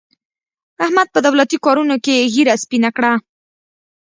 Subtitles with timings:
[0.83, 3.13] احمد په دولتي کارونو کې ږېره سپینه کړه.